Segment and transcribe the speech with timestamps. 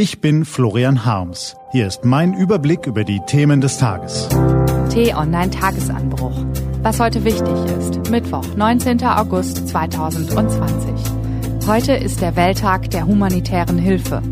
[0.00, 1.56] Ich bin Florian Harms.
[1.72, 4.28] Hier ist mein Überblick über die Themen des Tages.
[4.90, 6.44] T-Online Tagesanbruch.
[6.82, 8.08] Was heute wichtig ist.
[8.08, 9.02] Mittwoch, 19.
[9.02, 10.92] August 2020.
[11.66, 14.22] Heute ist der Welttag der humanitären Hilfe.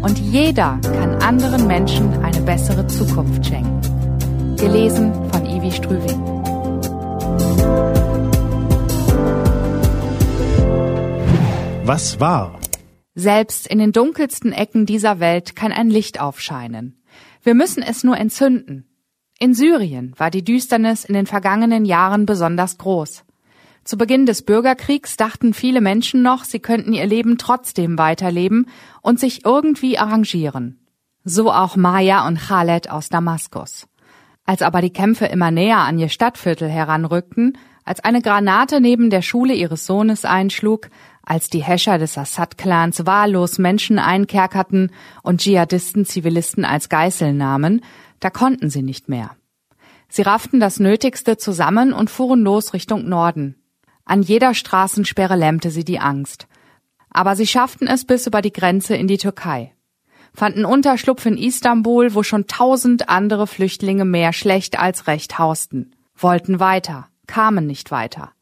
[0.00, 3.80] Und jeder kann anderen Menschen eine bessere Zukunft schenken.
[4.56, 6.22] Gelesen von Ivi Strüving.
[11.84, 12.60] Was war?
[13.18, 17.02] Selbst in den dunkelsten Ecken dieser Welt kann ein Licht aufscheinen.
[17.42, 18.86] Wir müssen es nur entzünden.
[19.38, 23.24] In Syrien war die Düsternis in den vergangenen Jahren besonders groß.
[23.84, 28.68] Zu Beginn des Bürgerkriegs dachten viele Menschen noch, sie könnten ihr Leben trotzdem weiterleben
[29.00, 30.78] und sich irgendwie arrangieren.
[31.24, 33.88] So auch Maya und Khaled aus Damaskus.
[34.44, 37.56] Als aber die Kämpfe immer näher an ihr Stadtviertel heranrückten,
[37.86, 40.90] als eine Granate neben der Schule ihres Sohnes einschlug,
[41.22, 44.90] als die Häscher des Assad-Clans wahllos Menschen einkerkerten
[45.22, 47.82] und Dschihadisten Zivilisten als Geiseln nahmen,
[48.20, 49.36] da konnten sie nicht mehr.
[50.08, 53.56] Sie rafften das Nötigste zusammen und fuhren los Richtung Norden.
[54.04, 56.46] An jeder Straßensperre lähmte sie die Angst.
[57.10, 59.72] Aber sie schafften es bis über die Grenze in die Türkei.
[60.32, 65.94] Fanden Unterschlupf in Istanbul, wo schon tausend andere Flüchtlinge mehr schlecht als recht hausten.
[66.14, 68.32] Wollten weiter, kamen nicht weiter.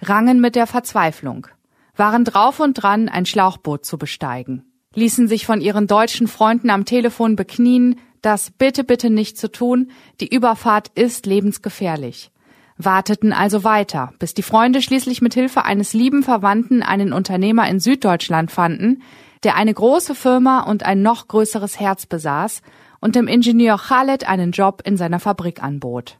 [0.00, 1.46] Rangen mit der Verzweiflung
[1.96, 6.84] waren drauf und dran, ein Schlauchboot zu besteigen, ließen sich von ihren deutschen Freunden am
[6.84, 12.30] Telefon beknien, das bitte, bitte nicht zu tun, die Überfahrt ist lebensgefährlich.
[12.78, 17.80] Warteten also weiter, bis die Freunde schließlich mit Hilfe eines lieben Verwandten einen Unternehmer in
[17.80, 19.02] Süddeutschland fanden,
[19.42, 22.62] der eine große Firma und ein noch größeres Herz besaß
[23.00, 26.18] und dem Ingenieur Khaled einen Job in seiner Fabrik anbot.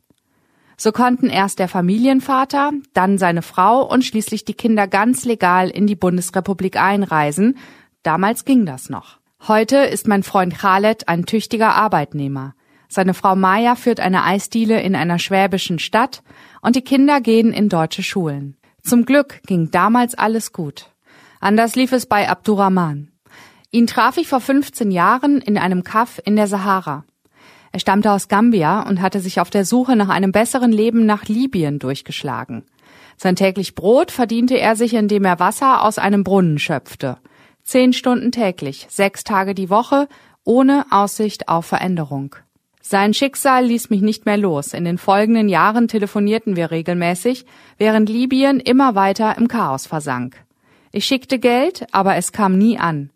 [0.83, 5.86] So konnten erst der Familienvater, dann seine Frau und schließlich die Kinder ganz legal in
[5.86, 7.56] die Bundesrepublik einreisen.
[8.02, 9.20] Damals ging das noch.
[9.47, 12.56] Heute ist mein Freund Khaled ein tüchtiger Arbeitnehmer.
[12.89, 16.24] Seine Frau Maya führt eine Eisdiele in einer schwäbischen Stadt
[16.62, 18.56] und die Kinder gehen in deutsche Schulen.
[18.83, 20.90] Zum Glück ging damals alles gut.
[21.39, 23.12] Anders lief es bei Abdurrahman.
[23.70, 27.05] Ihn traf ich vor 15 Jahren in einem Kaff in der Sahara.
[27.72, 31.24] Er stammte aus Gambia und hatte sich auf der Suche nach einem besseren Leben nach
[31.24, 32.64] Libyen durchgeschlagen.
[33.16, 37.16] Sein täglich Brot verdiente er sich, indem er Wasser aus einem Brunnen schöpfte.
[37.64, 40.08] Zehn Stunden täglich, sechs Tage die Woche,
[40.44, 42.36] ohne Aussicht auf Veränderung.
[42.82, 44.74] Sein Schicksal ließ mich nicht mehr los.
[44.74, 47.46] In den folgenden Jahren telefonierten wir regelmäßig,
[47.78, 50.36] während Libyen immer weiter im Chaos versank.
[50.90, 53.11] Ich schickte Geld, aber es kam nie an.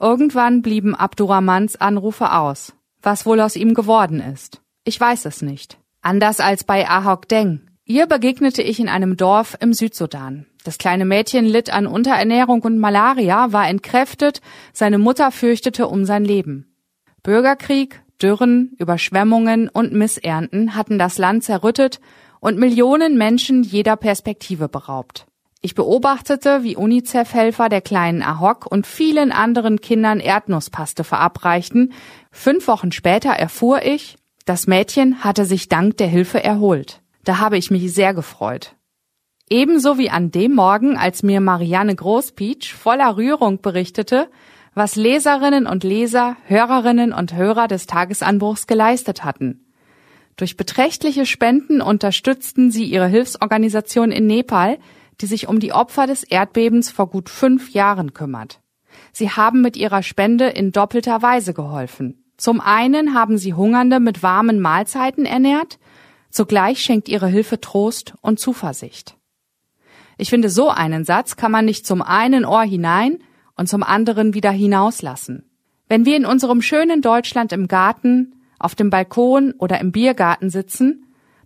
[0.00, 2.72] Irgendwann blieben Abdurrahmans Anrufe aus.
[3.02, 4.60] Was wohl aus ihm geworden ist?
[4.84, 5.78] Ich weiß es nicht.
[6.00, 7.62] Anders als bei Ahok Deng.
[7.84, 10.46] Ihr begegnete ich in einem Dorf im Südsudan.
[10.64, 14.40] Das kleine Mädchen litt an Unterernährung und Malaria, war entkräftet,
[14.72, 16.72] seine Mutter fürchtete um sein Leben.
[17.24, 22.00] Bürgerkrieg, Dürren, Überschwemmungen und Missernten hatten das Land zerrüttet
[22.38, 25.26] und Millionen Menschen jeder Perspektive beraubt.
[25.64, 31.92] Ich beobachtete, wie UNICEF-Helfer der kleinen Ahok und vielen anderen Kindern Erdnusspaste verabreichten.
[32.32, 37.00] Fünf Wochen später erfuhr ich, das Mädchen hatte sich dank der Hilfe erholt.
[37.22, 38.74] Da habe ich mich sehr gefreut.
[39.48, 44.28] Ebenso wie an dem Morgen, als mir Marianne Großpietsch voller Rührung berichtete,
[44.74, 49.66] was Leserinnen und Leser, Hörerinnen und Hörer des Tagesanbruchs geleistet hatten.
[50.36, 54.78] Durch beträchtliche Spenden unterstützten sie ihre Hilfsorganisation in Nepal,
[55.22, 58.60] die sich um die Opfer des Erdbebens vor gut fünf Jahren kümmert.
[59.12, 62.24] Sie haben mit ihrer Spende in doppelter Weise geholfen.
[62.36, 65.78] Zum einen haben sie Hungernde mit warmen Mahlzeiten ernährt,
[66.28, 69.16] zugleich schenkt ihre Hilfe Trost und Zuversicht.
[70.18, 73.18] Ich finde, so einen Satz kann man nicht zum einen Ohr hinein
[73.56, 75.48] und zum anderen wieder hinauslassen.
[75.88, 81.01] Wenn wir in unserem schönen Deutschland im Garten, auf dem Balkon oder im Biergarten sitzen,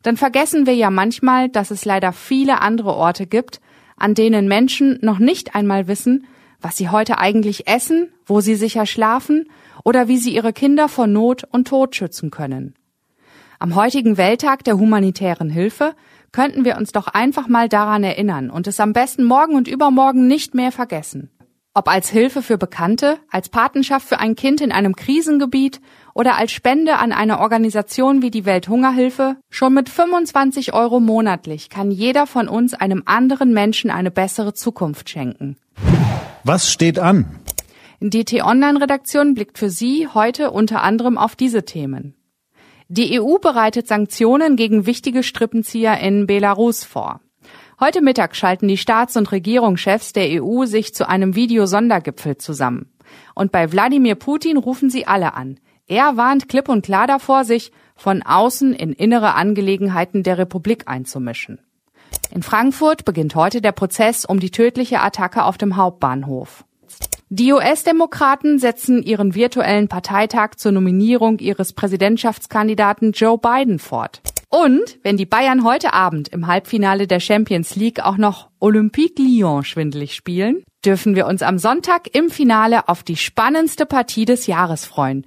[0.07, 3.61] dann vergessen wir ja manchmal, dass es leider viele andere Orte gibt,
[3.97, 6.27] an denen Menschen noch nicht einmal wissen,
[6.61, 9.49] was sie heute eigentlich essen, wo sie sicher schlafen
[9.83, 12.75] oder wie sie ihre Kinder vor Not und Tod schützen können.
[13.59, 15.97] Am heutigen Welttag der humanitären Hilfe
[16.31, 20.29] könnten wir uns doch einfach mal daran erinnern und es am besten morgen und übermorgen
[20.29, 21.31] nicht mehr vergessen.
[21.75, 25.81] Ob als Hilfe für Bekannte, als Patenschaft für ein Kind in einem Krisengebiet
[26.17, 31.91] oder als Spende an eine Organisation wie die Welthungerhilfe, schon mit 25 Euro monatlich kann
[31.91, 35.59] jeder von uns einem anderen Menschen eine bessere Zukunft schenken.
[36.43, 37.27] Was steht an?
[38.01, 42.15] Die T-Online-Redaktion blickt für Sie heute unter anderem auf diese Themen.
[42.89, 47.21] Die EU bereitet Sanktionen gegen wichtige Strippenzieher in Belarus vor.
[47.79, 52.91] Heute Mittag schalten die Staats- und Regierungschefs der EU sich zu einem Videosondergipfel zusammen.
[53.35, 55.61] Und bei Wladimir Putin rufen sie alle an.
[55.89, 61.61] Er warnt klipp und klar davor, sich von außen in innere Angelegenheiten der Republik einzumischen.
[62.35, 66.65] In Frankfurt beginnt heute der Prozess um die tödliche Attacke auf dem Hauptbahnhof.
[67.29, 74.23] Die US-Demokraten setzen ihren virtuellen Parteitag zur Nominierung ihres Präsidentschaftskandidaten Joe Biden fort.
[74.49, 79.65] Und wenn die Bayern heute Abend im Halbfinale der Champions League auch noch Olympique Lyon
[79.65, 84.85] schwindelig spielen, dürfen wir uns am Sonntag im Finale auf die spannendste Partie des Jahres
[84.85, 85.27] freuen.